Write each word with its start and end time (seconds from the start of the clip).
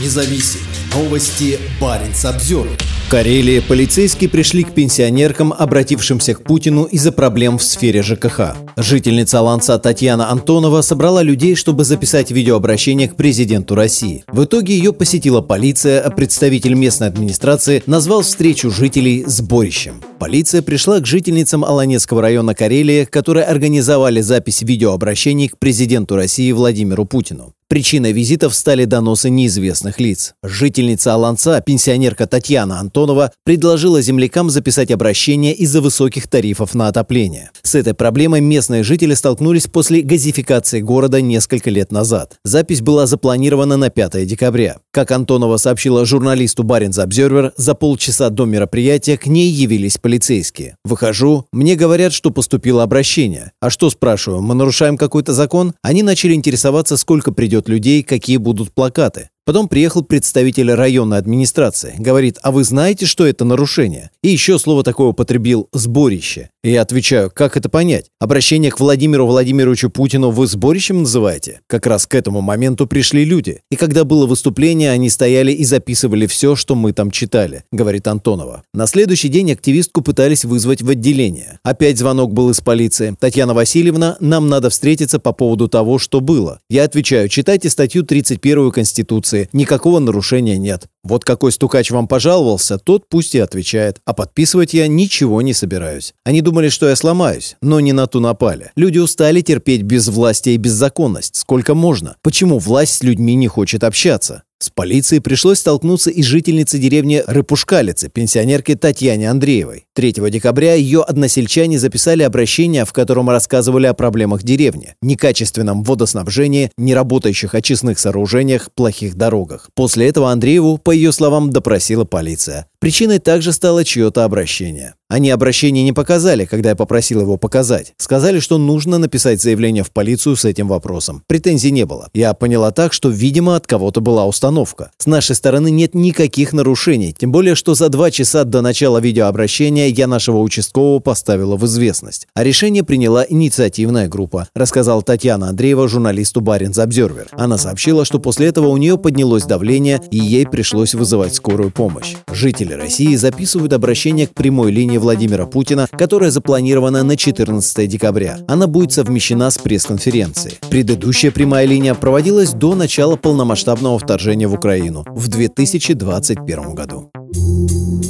независим. 0.00 0.60
Новости 0.94 1.58
Баренц 1.80 2.24
обзор. 2.24 2.68
В 3.06 3.10
Карелии 3.10 3.60
полицейские 3.60 4.30
пришли 4.30 4.64
к 4.64 4.72
пенсионеркам, 4.72 5.52
обратившимся 5.52 6.34
к 6.34 6.42
Путину 6.42 6.84
из-за 6.84 7.12
проблем 7.12 7.58
в 7.58 7.62
сфере 7.62 8.02
ЖКХ. 8.02 8.56
Жительница 8.76 9.40
Аланца 9.40 9.78
Татьяна 9.78 10.30
Антонова 10.30 10.80
собрала 10.80 11.22
людей, 11.22 11.54
чтобы 11.54 11.84
записать 11.84 12.30
видеообращение 12.30 13.08
к 13.08 13.16
президенту 13.16 13.74
России. 13.74 14.24
В 14.28 14.44
итоге 14.44 14.76
ее 14.76 14.92
посетила 14.92 15.42
полиция, 15.42 16.00
а 16.00 16.10
представитель 16.10 16.74
местной 16.74 17.08
администрации 17.08 17.82
назвал 17.86 18.22
встречу 18.22 18.70
жителей 18.70 19.24
сборищем. 19.26 20.00
Полиция 20.18 20.62
пришла 20.62 21.00
к 21.00 21.06
жительницам 21.06 21.64
Аланецкого 21.64 22.22
района 22.22 22.54
Карелии, 22.54 23.04
которые 23.04 23.44
организовали 23.44 24.22
запись 24.22 24.62
видеообращений 24.62 25.48
к 25.48 25.58
президенту 25.58 26.16
России 26.16 26.50
Владимиру 26.52 27.04
Путину. 27.04 27.52
Причиной 27.74 28.12
визитов 28.12 28.54
стали 28.54 28.84
доносы 28.84 29.30
неизвестных 29.30 29.98
лиц. 29.98 30.34
Жительница 30.44 31.14
Аланца, 31.14 31.60
пенсионерка 31.60 32.28
Татьяна 32.28 32.78
Антонова, 32.78 33.32
предложила 33.42 34.00
землякам 34.00 34.48
записать 34.48 34.92
обращение 34.92 35.52
из-за 35.54 35.80
высоких 35.80 36.28
тарифов 36.28 36.76
на 36.76 36.86
отопление. 36.86 37.50
С 37.64 37.74
этой 37.74 37.92
проблемой 37.92 38.40
местные 38.40 38.84
жители 38.84 39.14
столкнулись 39.14 39.66
после 39.66 40.02
газификации 40.02 40.82
города 40.82 41.20
несколько 41.20 41.68
лет 41.68 41.90
назад. 41.90 42.36
Запись 42.44 42.80
была 42.80 43.08
запланирована 43.08 43.76
на 43.76 43.90
5 43.90 44.24
декабря. 44.24 44.76
Как 44.92 45.10
Антонова 45.10 45.56
сообщила 45.56 46.04
журналисту 46.04 46.62
Баринс 46.62 47.00
Обзервер, 47.00 47.54
за 47.56 47.74
полчаса 47.74 48.30
до 48.30 48.44
мероприятия 48.44 49.18
к 49.18 49.26
ней 49.26 49.50
явились 49.50 49.98
полицейские. 49.98 50.76
«Выхожу, 50.84 51.46
мне 51.52 51.74
говорят, 51.74 52.12
что 52.12 52.30
поступило 52.30 52.84
обращение. 52.84 53.50
А 53.60 53.68
что, 53.68 53.90
спрашиваю, 53.90 54.42
мы 54.42 54.54
нарушаем 54.54 54.96
какой-то 54.96 55.32
закон?» 55.32 55.74
Они 55.82 56.04
начали 56.04 56.34
интересоваться, 56.34 56.96
сколько 56.96 57.32
придет 57.32 57.63
людей, 57.68 58.02
какие 58.02 58.36
будут 58.36 58.72
плакаты. 58.72 59.28
Потом 59.46 59.68
приехал 59.68 60.02
представитель 60.02 60.72
районной 60.72 61.18
администрации. 61.18 61.94
Говорит, 61.98 62.38
а 62.42 62.50
вы 62.50 62.64
знаете, 62.64 63.04
что 63.04 63.26
это 63.26 63.44
нарушение? 63.44 64.10
И 64.22 64.30
еще 64.30 64.58
слово 64.58 64.82
такое 64.82 65.08
употребил 65.08 65.68
«сборище». 65.74 66.48
И 66.62 66.70
я 66.70 66.80
отвечаю, 66.80 67.30
как 67.30 67.58
это 67.58 67.68
понять? 67.68 68.06
Обращение 68.18 68.70
к 68.70 68.80
Владимиру 68.80 69.26
Владимировичу 69.26 69.90
Путину 69.90 70.30
вы 70.30 70.46
сборищем 70.46 71.02
называете? 71.02 71.60
Как 71.66 71.86
раз 71.86 72.06
к 72.06 72.14
этому 72.14 72.40
моменту 72.40 72.86
пришли 72.86 73.26
люди. 73.26 73.60
И 73.70 73.76
когда 73.76 74.04
было 74.04 74.24
выступление, 74.24 74.90
они 74.90 75.10
стояли 75.10 75.52
и 75.52 75.62
записывали 75.66 76.26
все, 76.26 76.56
что 76.56 76.74
мы 76.74 76.94
там 76.94 77.10
читали, 77.10 77.64
говорит 77.70 78.08
Антонова. 78.08 78.62
На 78.72 78.86
следующий 78.86 79.28
день 79.28 79.52
активистку 79.52 80.00
пытались 80.00 80.46
вызвать 80.46 80.80
в 80.80 80.88
отделение. 80.88 81.58
Опять 81.62 81.98
звонок 81.98 82.32
был 82.32 82.48
из 82.48 82.62
полиции. 82.62 83.14
Татьяна 83.20 83.52
Васильевна, 83.52 84.16
нам 84.20 84.48
надо 84.48 84.70
встретиться 84.70 85.18
по 85.18 85.32
поводу 85.32 85.68
того, 85.68 85.98
что 85.98 86.22
было. 86.22 86.60
Я 86.70 86.84
отвечаю, 86.84 87.28
читайте 87.28 87.68
статью 87.68 88.04
31 88.04 88.70
Конституции 88.70 89.33
Конституции, 89.34 89.48
никакого 89.52 89.98
нарушения 89.98 90.58
нет. 90.58 90.86
Вот 91.02 91.24
какой 91.24 91.52
стукач 91.52 91.90
вам 91.90 92.08
пожаловался, 92.08 92.78
тот 92.78 93.08
пусть 93.08 93.34
и 93.34 93.38
отвечает. 93.38 93.98
А 94.04 94.14
подписывать 94.14 94.74
я 94.74 94.86
ничего 94.88 95.42
не 95.42 95.52
собираюсь. 95.52 96.14
Они 96.24 96.40
думали, 96.40 96.68
что 96.68 96.88
я 96.88 96.96
сломаюсь, 96.96 97.56
но 97.60 97.80
не 97.80 97.92
на 97.92 98.06
ту 98.06 98.20
напали. 98.20 98.70
Люди 98.76 98.98
устали 98.98 99.40
терпеть 99.40 99.82
безвластие 99.82 100.54
и 100.54 100.58
беззаконность. 100.58 101.36
Сколько 101.36 101.74
можно? 101.74 102.16
Почему 102.22 102.58
власть 102.58 102.94
с 102.94 103.02
людьми 103.02 103.34
не 103.34 103.48
хочет 103.48 103.84
общаться? 103.84 104.44
С 104.64 104.70
полицией 104.70 105.20
пришлось 105.20 105.58
столкнуться 105.58 106.08
и 106.08 106.22
жительнице 106.22 106.78
деревни 106.78 107.22
Рыпушкалицы, 107.26 108.08
пенсионерке 108.08 108.76
Татьяне 108.76 109.28
Андреевой. 109.28 109.84
3 109.92 110.14
декабря 110.30 110.72
ее 110.72 111.02
односельчане 111.02 111.78
записали 111.78 112.22
обращение, 112.22 112.86
в 112.86 112.92
котором 112.94 113.28
рассказывали 113.28 113.86
о 113.88 113.92
проблемах 113.92 114.42
деревни, 114.42 114.94
некачественном 115.02 115.82
водоснабжении, 115.82 116.70
неработающих 116.78 117.54
очистных 117.54 117.98
сооружениях, 117.98 118.70
плохих 118.74 119.16
дорогах. 119.16 119.68
После 119.74 120.08
этого 120.08 120.30
Андрееву, 120.30 120.78
по 120.78 120.92
ее 120.92 121.12
словам, 121.12 121.50
допросила 121.50 122.06
полиция. 122.06 122.66
Причиной 122.84 123.18
также 123.18 123.54
стало 123.54 123.82
чье-то 123.82 124.24
обращение. 124.24 124.92
Они 125.08 125.30
обращение 125.30 125.84
не 125.84 125.92
показали, 125.92 126.44
когда 126.44 126.70
я 126.70 126.76
попросил 126.76 127.20
его 127.20 127.38
показать. 127.38 127.94
Сказали, 127.98 128.40
что 128.40 128.58
нужно 128.58 128.98
написать 128.98 129.40
заявление 129.40 129.84
в 129.84 129.90
полицию 129.90 130.34
с 130.34 130.44
этим 130.44 130.68
вопросом. 130.68 131.22
Претензий 131.26 131.70
не 131.70 131.86
было. 131.86 132.10
Я 132.12 132.34
поняла 132.34 132.72
так, 132.72 132.92
что, 132.92 133.08
видимо, 133.08 133.56
от 133.56 133.66
кого-то 133.66 134.00
была 134.00 134.26
установка. 134.26 134.90
С 134.98 135.06
нашей 135.06 135.34
стороны 135.34 135.70
нет 135.70 135.94
никаких 135.94 136.52
нарушений, 136.52 137.14
тем 137.16 137.32
более, 137.32 137.54
что 137.54 137.74
за 137.74 137.88
два 137.90 138.10
часа 138.10 138.44
до 138.44 138.60
начала 138.60 138.98
видеообращения 138.98 139.86
я 139.86 140.06
нашего 140.06 140.38
участкового 140.38 140.98
поставила 140.98 141.56
в 141.56 141.64
известность. 141.64 142.26
А 142.34 142.42
решение 142.42 142.82
приняла 142.82 143.24
инициативная 143.26 144.08
группа, 144.08 144.48
рассказала 144.54 145.00
Татьяна 145.00 145.50
Андреева 145.50 145.86
журналисту 145.86 146.42
Баринс 146.42 146.78
Обзервер. 146.78 147.28
Она 147.32 147.56
сообщила, 147.56 148.04
что 148.04 148.18
после 148.18 148.48
этого 148.48 148.66
у 148.66 148.76
нее 148.76 148.98
поднялось 148.98 149.44
давление 149.44 150.02
и 150.10 150.18
ей 150.18 150.46
пришлось 150.46 150.92
вызывать 150.92 151.34
скорую 151.34 151.70
помощь. 151.70 152.14
Жители 152.30 152.73
России 152.76 153.14
записывают 153.14 153.72
обращение 153.72 154.26
к 154.26 154.34
прямой 154.34 154.70
линии 154.70 154.98
Владимира 154.98 155.46
Путина, 155.46 155.88
которая 155.90 156.30
запланирована 156.30 157.02
на 157.02 157.16
14 157.16 157.88
декабря. 157.88 158.38
Она 158.48 158.66
будет 158.66 158.92
совмещена 158.92 159.50
с 159.50 159.58
пресс-конференцией. 159.58 160.56
Предыдущая 160.70 161.30
прямая 161.30 161.66
линия 161.66 161.94
проводилась 161.94 162.52
до 162.52 162.74
начала 162.74 163.16
полномасштабного 163.16 163.98
вторжения 163.98 164.48
в 164.48 164.54
Украину 164.54 165.04
в 165.08 165.28
2021 165.28 166.74
году. 166.74 167.10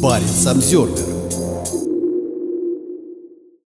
Баренц 0.02 0.46
Обзервер. 0.46 1.43